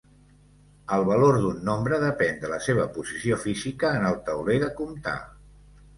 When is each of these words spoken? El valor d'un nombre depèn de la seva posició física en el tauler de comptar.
El 0.95 1.03
valor 1.09 1.35
d'un 1.43 1.59
nombre 1.67 1.99
depèn 2.03 2.41
de 2.45 2.51
la 2.53 2.59
seva 2.69 2.87
posició 2.97 3.37
física 3.47 3.93
en 3.99 4.09
el 4.13 4.19
tauler 4.31 4.57
de 4.65 4.71
comptar. 4.81 5.19